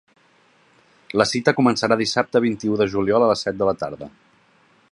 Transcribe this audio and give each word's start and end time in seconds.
La 1.21 1.27
cita 1.31 1.53
començarà 1.59 1.97
dissabte 2.01 2.41
vint-i-u 2.47 2.79
de 2.81 2.87
juliol 2.95 3.27
a 3.27 3.29
les 3.33 3.45
set 3.49 3.61
de 3.61 3.69
la 3.71 3.77
tarda. 3.83 4.09